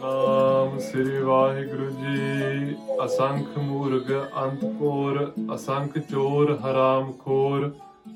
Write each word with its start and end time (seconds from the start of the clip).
ਨਾਮ 0.00 0.78
ਸ੍ਰੀ 0.80 1.18
ਵਾਹਿਗੁਰੂ 1.18 1.88
ਜੀ 1.90 2.74
ਅਸੰਖ 3.04 3.56
ਮੂਰਖ 3.58 4.10
ਅੰਤਪੁਰ 4.36 5.18
ਅਸੰਖ 5.54 5.98
ਚੋਰ 6.00 6.52
ਹਰਾਮ 6.56 7.12
ਖੋਰ 7.18 7.70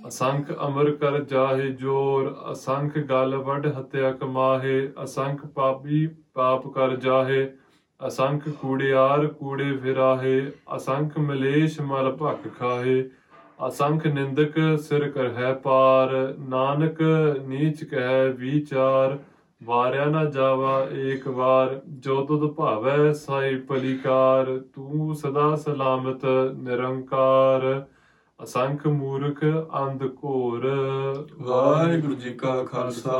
ਅਸੰਖ 0.06 0.50
ਅਮਰ 0.66 0.90
ਕਰ 0.96 1.18
ਜਾਹੇ 1.24 1.68
ਜੋਰ 1.72 2.34
ਅਸੰਖ 2.52 2.98
ਗਲ 3.08 3.36
ਵੱਡ 3.38 3.66
ਹਤਿਆ 3.78 4.10
ਕਮਾਹੇ 4.12 4.80
ਅਸੰਖ 5.04 5.44
ਪਾਪੀ 5.46 6.06
ਪਾਪ 6.34 6.66
ਕਰ 6.68 6.96
ਜਾਹੇ 6.96 7.46
ਅਸੰਖ 8.01 8.49
ਕੂੜਿਆਰ 8.49 9.25
ਕੂੜੇ 9.27 9.77
ਫਿਰਾਹੇ, 9.77 10.51
ਅਸੰਖ 10.75 11.17
ਮਲੇਸ਼ 11.17 11.81
ਮਲ 11.81 12.11
ਭਖ 12.21 12.47
ਖਾਹੇ, 12.59 13.09
ਅਸੰਖ 13.67 14.05
ਨਿੰਦਕ 14.07 14.59
ਸਿਰ 14.81 15.09
ਕਰ 15.11 15.31
ਹੈ 15.37 15.53
ਪਾਰ, 15.53 16.35
ਨਾਨਕ 16.39 17.01
ਨੀਚ 17.47 17.83
ਕਹਿ 17.83 18.29
ਵਿਚਾਰ, 18.29 19.17
ਵਾਰਿਆ 19.63 20.05
ਨਾ 20.05 20.23
ਜਾਵਾ 20.25 20.87
ਏਕ 20.93 21.27
ਵਾਰ, 21.27 21.81
ਜੋ 21.99 22.25
ਤੁਧ 22.25 22.53
ਭਾਵੈ 22.53 23.13
ਸਾਈ 23.13 23.55
ਪਲਿਕਾਰ, 23.55 24.57
ਤੂੰ 24.75 25.15
ਸਦਾ 25.15 25.55
ਸਲਾਮਤ 25.55 26.25
ਨਿਰੰਕਾਰ। 26.57 27.85
ਅਸੰਖ 28.43 28.87
ਮੂਰਖ 28.87 29.43
ਅੰਧ 29.75 30.03
ਘੋਰ, 30.23 30.67
ਵਾਹਿਗੁਰੂ 31.37 32.13
ਜੀ 32.13 32.33
ਕਾ 32.33 32.63
ਖਾਲਸਾ, 32.63 33.17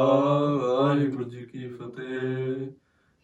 ਵਾਹਿਗੁਰੂ 0.62 1.24
ਜੀ 1.24 1.46
ਕੀ 1.46 1.68
ਫਤਿਹ। 1.68 2.72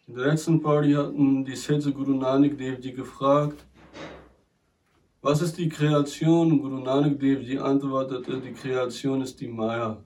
In 0.06 0.16
der 0.16 0.26
letzten 0.26 0.60
Party 0.60 0.92
hatten 0.92 1.46
die 1.46 1.56
Sitze 1.56 1.90
Guru 1.90 2.12
Nanak 2.12 2.58
Dev 2.58 2.78
Ji 2.82 2.92
gefragt, 2.92 3.64
was 5.22 5.40
ist 5.40 5.56
die 5.56 5.70
Kreation? 5.70 6.52
Und 6.52 6.60
Guru 6.60 6.80
Nanak 6.80 7.18
Dev 7.18 7.40
Ji 7.40 7.58
antwortete, 7.58 8.38
die 8.38 8.52
Kreation 8.52 9.22
ist 9.22 9.40
die 9.40 9.48
Maya. 9.48 10.04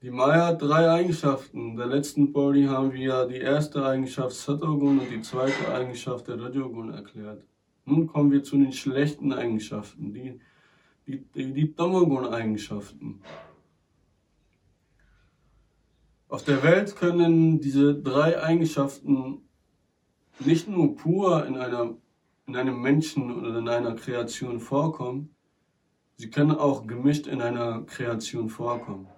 Die 0.00 0.10
Maya 0.10 0.46
hat 0.46 0.62
drei 0.62 0.90
Eigenschaften. 0.90 1.72
In 1.72 1.76
der 1.76 1.86
letzten 1.86 2.32
Party 2.32 2.64
haben 2.64 2.94
wir 2.94 3.26
die 3.26 3.36
erste 3.36 3.84
Eigenschaft 3.84 4.36
Satogun 4.36 4.98
und 4.98 5.10
die 5.10 5.20
zweite 5.20 5.70
Eigenschaft 5.74 6.28
der 6.28 6.40
Rajogun 6.40 6.94
erklärt. 6.94 7.44
Nun 7.84 8.06
kommen 8.06 8.32
wir 8.32 8.42
zu 8.42 8.56
den 8.56 8.72
schlechten 8.72 9.34
Eigenschaften, 9.34 10.14
die, 10.14 10.40
die, 11.06 11.22
die, 11.34 11.52
die 11.52 11.74
Tamogun-Eigenschaften. 11.74 13.20
Auf 16.32 16.44
der 16.44 16.62
Welt 16.62 16.96
können 16.96 17.60
diese 17.60 17.94
drei 17.94 18.42
Eigenschaften 18.42 19.42
nicht 20.40 20.66
nur 20.66 20.96
pur 20.96 21.44
in, 21.44 21.58
einer, 21.58 21.94
in 22.46 22.56
einem 22.56 22.80
Menschen 22.80 23.30
oder 23.30 23.58
in 23.58 23.68
einer 23.68 23.94
Kreation 23.96 24.58
vorkommen, 24.58 25.28
sie 26.16 26.30
können 26.30 26.52
auch 26.52 26.86
gemischt 26.86 27.26
in 27.26 27.42
einer 27.42 27.82
Kreation 27.82 28.48
vorkommen. 28.48 29.08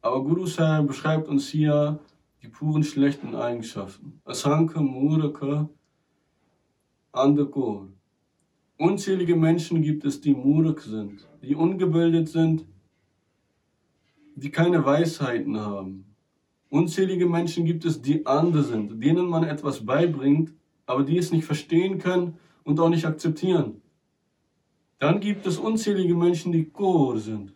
Aber 0.00 0.22
Guru 0.22 0.46
Sahib 0.46 0.86
beschreibt 0.86 1.26
uns 1.26 1.48
hier 1.48 1.98
die 2.40 2.46
puren 2.46 2.84
schlechten 2.84 3.34
Eigenschaften. 3.34 4.20
Asanka, 4.24 4.80
Muraka, 4.80 5.68
Andakor. 7.10 7.88
Unzählige 8.78 9.34
Menschen 9.34 9.82
gibt 9.82 10.04
es, 10.04 10.20
die 10.20 10.34
Murak 10.34 10.82
sind, 10.82 11.28
die 11.42 11.56
ungebildet 11.56 12.28
sind, 12.28 12.64
die 14.36 14.52
keine 14.52 14.84
Weisheiten 14.84 15.58
haben. 15.58 16.11
Unzählige 16.72 17.26
Menschen 17.26 17.66
gibt 17.66 17.84
es, 17.84 18.00
die 18.00 18.24
andere 18.24 18.62
sind, 18.62 19.04
denen 19.04 19.26
man 19.26 19.44
etwas 19.44 19.84
beibringt, 19.84 20.54
aber 20.86 21.02
die 21.02 21.18
es 21.18 21.30
nicht 21.30 21.44
verstehen 21.44 21.98
können 21.98 22.38
und 22.64 22.80
auch 22.80 22.88
nicht 22.88 23.04
akzeptieren. 23.04 23.82
Dann 24.98 25.20
gibt 25.20 25.46
es 25.46 25.58
unzählige 25.58 26.14
Menschen, 26.14 26.50
die 26.50 26.64
Kohor 26.64 27.18
sind. 27.18 27.52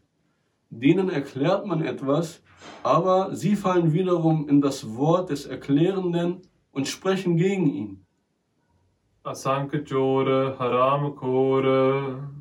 Denen 0.69 1.08
erklärt 1.08 1.64
man 1.64 1.83
etwas, 1.83 2.42
aber 2.83 3.35
sie 3.35 3.57
fallen 3.57 3.95
wiederum 3.95 4.51
in 4.51 4.61
das 4.61 4.95
Wort 4.98 5.30
des 5.30 5.46
Erklärenden 5.46 6.42
und 6.73 6.86
sprechen 6.86 7.39
gegen 7.39 7.73
ihn. 7.73 8.07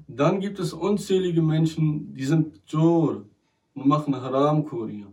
Dann 0.08 0.40
gibt 0.42 0.60
es 0.60 0.74
unzählige 0.74 1.42
Menschen, 1.42 2.14
die 2.14 2.26
sind 2.26 2.62
Jor 2.68 3.24
und 3.76 3.88
machen 3.88 4.14
Haram-Kurier. 4.14 5.08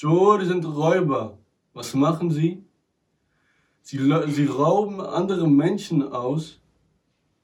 Joel 0.00 0.44
sind 0.46 0.64
Räuber. 0.64 1.38
Was 1.74 1.92
machen 1.92 2.30
sie? 2.30 2.62
Sie, 3.82 3.98
sie 4.28 4.46
rauben 4.46 5.00
andere 5.00 5.48
Menschen 5.48 6.04
aus 6.12 6.60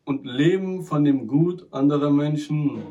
und 0.04 0.24
leben 0.24 0.84
von 0.84 1.02
dem 1.04 1.26
Gut 1.26 1.66
anderer 1.72 2.12
Menschen. 2.12 2.82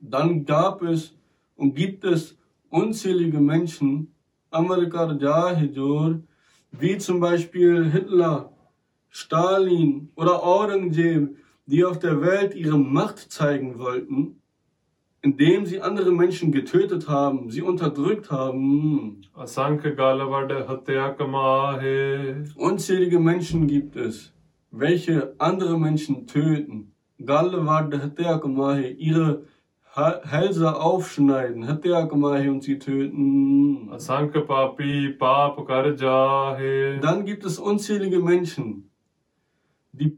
Dann 0.00 0.44
gab 0.44 0.82
es 0.82 1.12
und 1.56 1.74
gibt 1.74 2.04
es 2.04 2.38
unzählige 2.70 3.40
Menschen, 3.40 4.14
wie 6.70 6.98
zum 6.98 7.18
Beispiel 7.18 7.90
Hitler, 7.90 8.52
Stalin 9.08 10.12
oder 10.14 10.44
Aurangzeb, 10.44 11.36
die 11.66 11.84
auf 11.84 11.98
der 11.98 12.20
Welt 12.20 12.54
ihre 12.54 12.78
Macht 12.78 13.18
zeigen 13.18 13.80
wollten 13.80 14.40
indem 15.26 15.66
sie 15.66 15.80
andere 15.80 16.12
Menschen 16.12 16.52
getötet 16.52 17.08
haben, 17.08 17.50
sie 17.50 17.62
unterdrückt 17.62 18.30
haben. 18.30 19.22
Unzählige 22.54 23.18
Menschen 23.18 23.66
gibt 23.66 23.96
es, 23.96 24.32
welche 24.70 25.34
andere 25.38 25.80
Menschen 25.80 26.28
töten. 26.28 26.92
Ihre 27.18 27.66
Hälse 30.22 30.80
aufschneiden, 30.80 31.64
und 32.50 32.62
sie 32.62 32.78
töten. 32.78 33.90
Dann 37.00 37.24
gibt 37.24 37.44
es 37.44 37.58
unzählige 37.58 38.20
Menschen, 38.20 38.90
die 39.92 40.08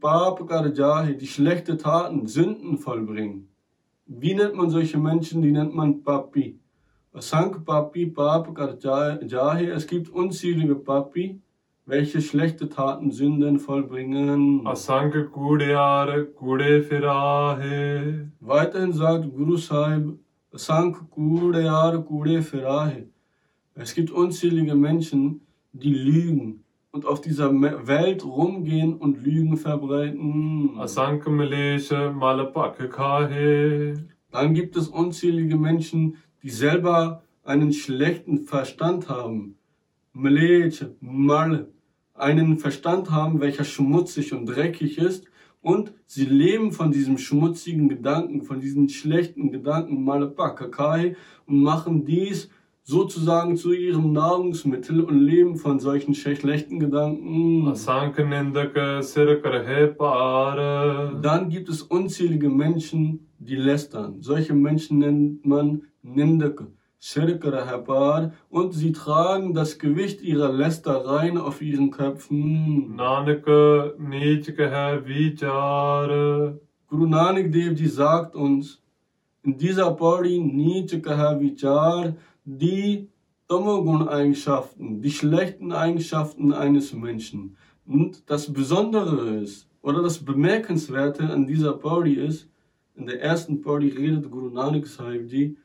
die 1.15 1.27
schlechte 1.27 1.77
Taten, 1.77 2.27
Sünden 2.27 2.77
vollbringen. 2.77 3.48
Wie 4.11 4.33
nennt 4.33 4.55
man 4.55 4.71
solche 4.71 4.97
Menschen? 4.97 5.43
Die 5.43 5.51
nennt 5.51 5.75
man 5.75 6.01
Papi. 6.03 6.59
Sank 7.13 7.63
Papi 7.63 8.07
Pap 8.07 8.57
Jahe. 8.81 9.69
Es 9.69 9.85
gibt 9.85 10.09
unzählige 10.09 10.73
Papi, 10.73 11.39
welche 11.85 12.19
schlechte 12.19 12.67
Taten, 12.67 13.11
Sünden 13.11 13.59
vollbringen. 13.59 14.65
Asank 14.65 15.31
Kudear 15.31 16.23
Kude 16.23 16.81
Firahe. 16.81 18.31
Weiterhin 18.39 18.93
sagt 18.93 19.31
Guru 19.31 19.57
Sahib, 19.57 20.17
Asank 20.51 21.11
Kudear 21.11 22.01
Kude 22.01 22.41
Firahe. 22.41 23.09
Es 23.75 23.93
gibt 23.93 24.09
unzählige 24.09 24.73
Menschen, 24.73 25.41
die 25.71 25.93
lügen 25.93 26.63
und 26.91 27.05
auf 27.05 27.21
dieser 27.21 27.51
Welt 27.51 28.25
rumgehen 28.25 28.95
und 28.95 29.23
Lügen 29.23 29.57
verbreiten. 29.57 30.77
Asanke 30.77 31.29
Meleche, 31.29 32.11
Malapake 32.11 32.89
Kahe. 32.89 34.05
Dann 34.31 34.53
gibt 34.53 34.75
es 34.75 34.87
unzählige 34.87 35.55
Menschen, 35.55 36.17
die 36.41 36.49
selber 36.49 37.23
einen 37.43 37.73
schlechten 37.73 38.39
Verstand 38.39 39.09
haben. 39.09 39.55
Meleche, 40.13 40.95
Mal, 40.99 41.69
einen 42.15 42.57
Verstand 42.57 43.11
haben, 43.11 43.39
welcher 43.39 43.63
schmutzig 43.63 44.33
und 44.33 44.45
dreckig 44.45 44.97
ist. 44.97 45.25
Und 45.61 45.93
sie 46.05 46.25
leben 46.25 46.71
von 46.71 46.91
diesem 46.91 47.17
schmutzigen 47.17 47.89
Gedanken, 47.89 48.43
von 48.43 48.59
diesen 48.59 48.89
schlechten 48.89 49.51
Gedanken, 49.51 50.03
Malapake 50.03 50.69
Kahe, 50.69 51.15
und 51.45 51.61
machen 51.61 52.05
dies 52.05 52.49
sozusagen 52.89 53.55
zu 53.55 53.71
ihrem 53.71 54.13
Nahrungsmittel 54.13 55.01
und 55.01 55.19
leben 55.19 55.57
von 55.57 55.79
solchen 55.79 56.15
schlechten 56.15 56.79
Gedanken. 56.79 57.71
Dann 61.21 61.49
gibt 61.49 61.69
es 61.69 61.83
unzählige 61.83 62.49
Menschen, 62.49 63.27
die 63.37 63.55
lästern. 63.55 64.15
Solche 64.21 64.55
Menschen 64.55 64.97
nennt 64.97 65.45
man 65.45 65.83
Nindaka. 66.01 66.65
Und 68.49 68.73
sie 68.73 68.91
tragen 68.91 69.53
das 69.53 69.77
Gewicht 69.77 70.23
ihrer 70.23 70.51
Lästereien 70.51 71.37
auf 71.37 71.61
ihren 71.61 71.91
Köpfen. 71.91 72.97
Guru 76.87 77.05
Nanak 77.05 77.51
Devji 77.51 77.87
sagt 77.87 78.35
uns, 78.35 78.81
in 79.43 79.57
dieser 79.57 79.91
Pauri 79.91 80.39
Nichkaha 80.39 81.39
Vichar 81.39 82.15
die 82.57 83.09
Tamogun-Eigenschaften, 83.47 85.01
die 85.01 85.11
schlechten 85.11 85.71
Eigenschaften 85.71 86.51
eines 86.51 86.93
Menschen. 86.93 87.57
Und 87.85 88.29
das 88.29 88.51
Besondere 88.51 89.41
ist, 89.41 89.67
oder 89.81 90.01
das 90.01 90.23
Bemerkenswerte 90.23 91.29
an 91.29 91.45
dieser 91.45 91.73
Pari 91.73 92.13
ist, 92.13 92.49
in 92.95 93.05
der 93.05 93.21
ersten 93.21 93.61
Pari 93.61 93.89
redet 93.89 94.29
Guru 94.29 94.49
Nanak 94.49 94.87
Sahib 94.87 95.57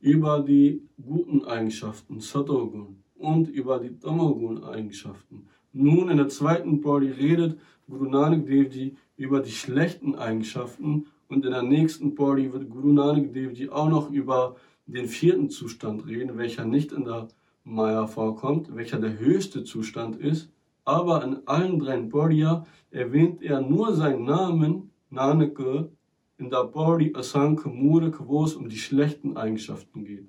über 0.00 0.40
die 0.40 0.82
guten 1.02 1.44
Eigenschaften, 1.44 2.20
Satogun, 2.20 3.02
und 3.16 3.48
über 3.48 3.78
die 3.78 3.98
Tamogun-Eigenschaften. 3.98 5.48
Nun 5.72 6.10
in 6.10 6.18
der 6.18 6.28
zweiten 6.28 6.80
Body 6.80 7.10
redet 7.10 7.58
Guru 7.88 8.08
Nanak 8.10 8.46
Dev 8.46 8.74
Ji 8.74 8.96
über 9.16 9.40
die 9.40 9.52
schlechten 9.52 10.14
Eigenschaften 10.14 11.06
und 11.28 11.44
in 11.44 11.52
der 11.52 11.62
nächsten 11.62 12.14
Body 12.14 12.52
wird 12.52 12.68
Guru 12.68 12.92
Nanak 12.92 13.32
Dev 13.32 13.52
Ji 13.54 13.68
auch 13.68 13.88
noch 13.88 14.10
über 14.10 14.56
den 14.92 15.06
vierten 15.06 15.50
Zustand 15.50 16.06
reden, 16.06 16.36
welcher 16.38 16.64
nicht 16.64 16.92
in 16.92 17.04
der 17.04 17.28
Maya 17.64 18.06
vorkommt, 18.06 18.74
welcher 18.74 18.98
der 18.98 19.18
höchste 19.18 19.64
Zustand 19.64 20.16
ist. 20.16 20.50
Aber 20.84 21.22
in 21.22 21.46
allen 21.46 21.78
drei 21.78 22.00
Bodhya 22.00 22.66
erwähnt 22.90 23.42
er 23.42 23.60
nur 23.60 23.94
seinen 23.94 24.24
Namen, 24.24 24.90
Nanake, 25.10 25.90
in 26.38 26.50
der 26.50 26.64
Bodhi 26.64 27.12
Asanka 27.14 27.68
Muraka, 27.68 28.26
wo 28.26 28.44
es 28.44 28.54
um 28.54 28.68
die 28.68 28.78
schlechten 28.78 29.36
Eigenschaften 29.36 30.04
geht. 30.04 30.28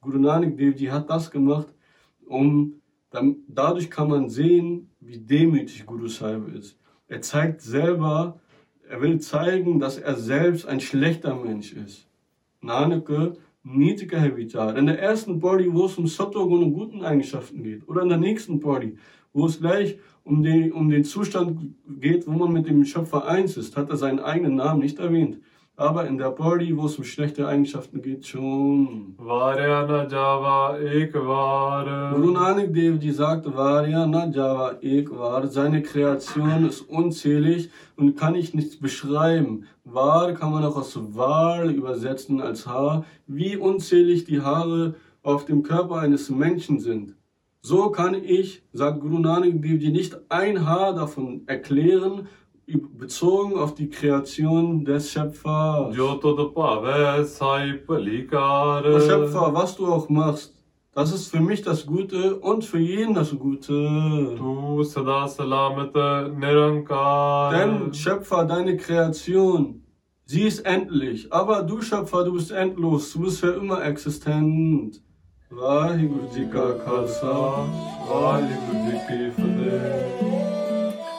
Guru 0.00 0.18
Nanak 0.18 0.56
Dev 0.56 0.78
hat 0.90 1.08
das 1.08 1.30
gemacht, 1.30 1.72
um 2.26 2.80
dadurch 3.48 3.90
kann 3.90 4.08
man 4.08 4.28
sehen, 4.28 4.90
wie 5.00 5.18
demütig 5.18 5.86
Guru 5.86 6.08
Sahib 6.08 6.48
ist. 6.54 6.78
Er 7.08 7.22
zeigt 7.22 7.62
selber, 7.62 8.40
er 8.88 9.00
will 9.00 9.20
zeigen, 9.20 9.78
dass 9.78 9.98
er 9.98 10.16
selbst 10.16 10.66
ein 10.66 10.80
schlechter 10.80 11.34
Mensch 11.34 11.72
ist. 11.72 12.08
Nanake 12.60 13.36
niedriger 13.66 14.20
Habitat. 14.20 14.78
In 14.78 14.86
der 14.86 15.00
ersten 15.00 15.40
Body, 15.40 15.72
wo 15.72 15.86
es 15.86 15.98
um 15.98 16.06
Sattvagun 16.06 16.62
und 16.62 16.72
guten 16.72 17.02
Eigenschaften 17.02 17.62
geht. 17.62 17.88
Oder 17.88 18.02
in 18.02 18.08
der 18.08 18.18
nächsten 18.18 18.60
Body, 18.60 18.96
wo 19.32 19.46
es 19.46 19.60
gleich 19.60 19.98
um 20.24 20.42
den, 20.42 20.72
um 20.72 20.88
den 20.88 21.04
Zustand 21.04 21.74
geht, 22.00 22.26
wo 22.26 22.32
man 22.32 22.52
mit 22.52 22.68
dem 22.68 22.84
Schöpfer 22.84 23.26
eins 23.26 23.56
ist, 23.56 23.76
hat 23.76 23.90
er 23.90 23.96
seinen 23.96 24.20
eigenen 24.20 24.56
Namen 24.56 24.80
nicht 24.80 24.98
erwähnt. 24.98 25.38
Aber 25.78 26.06
in 26.06 26.16
der 26.16 26.30
Body, 26.30 26.74
wo 26.74 26.86
es 26.86 26.96
um 26.96 27.04
schlechte 27.04 27.46
Eigenschaften 27.46 28.00
geht, 28.00 28.26
schon. 28.26 29.14
Varya 29.18 29.86
na 29.86 30.08
Java 30.08 30.78
Ekvar. 30.78 32.14
Guru 32.14 32.30
Nanak 32.30 32.72
Dev 32.72 32.98
Ji 32.98 33.10
sagt, 33.10 33.44
Varya 33.44 34.06
na 34.06 34.24
Java 34.24 34.78
Ekvar. 34.80 35.46
Seine 35.48 35.82
Kreation 35.82 36.66
ist 36.66 36.80
unzählig 36.80 37.68
und 37.94 38.16
kann 38.16 38.34
ich 38.34 38.54
nicht 38.54 38.80
beschreiben. 38.80 39.66
Var 39.84 40.32
kann 40.32 40.50
man 40.50 40.64
auch 40.64 40.76
aus 40.78 40.98
Val 41.14 41.70
übersetzen 41.70 42.40
als 42.40 42.66
Haar. 42.66 43.04
Wie 43.26 43.58
unzählig 43.58 44.24
die 44.24 44.40
Haare 44.40 44.94
auf 45.22 45.44
dem 45.44 45.62
Körper 45.62 45.96
eines 45.96 46.30
Menschen 46.30 46.80
sind. 46.80 47.16
So 47.60 47.90
kann 47.90 48.14
ich, 48.14 48.62
sagt 48.72 49.00
Guru 49.00 49.18
Nanak 49.18 49.60
Dev 49.60 49.84
Ji, 49.84 49.90
nicht 49.90 50.16
ein 50.30 50.66
Haar 50.66 50.94
davon 50.94 51.42
erklären 51.46 52.28
bezogen 52.66 53.56
auf 53.56 53.74
die 53.74 53.88
Kreation 53.88 54.84
des 54.84 55.10
Schöpfers. 55.12 55.94
Der 58.82 59.00
Schöpfer, 59.00 59.54
was 59.54 59.76
du 59.76 59.86
auch 59.86 60.08
machst, 60.08 60.52
das 60.92 61.12
ist 61.12 61.28
für 61.28 61.40
mich 61.40 61.62
das 61.62 61.84
Gute 61.86 62.36
und 62.40 62.64
für 62.64 62.78
jeden 62.78 63.14
das 63.14 63.30
Gute. 63.38 63.72
Denn 67.52 67.92
Schöpfer, 67.94 68.44
deine 68.46 68.76
Kreation, 68.76 69.82
sie 70.24 70.42
ist 70.42 70.60
endlich. 70.66 71.32
Aber 71.32 71.62
du 71.62 71.82
Schöpfer, 71.82 72.24
du 72.24 72.32
bist 72.32 72.50
endlos, 72.50 73.12
du 73.12 73.20
bist 73.20 73.40
für 73.40 73.52
immer 73.52 73.84
existent. 73.84 75.02
Vaheguru 75.50 76.26
Ji 76.34 76.46
Ka 76.46 76.72
Khalsa, 76.84 77.66
Vaheguru 78.08 78.90
Ji 78.90 78.98
Ki 79.06 79.30
Fateh. 79.30 80.25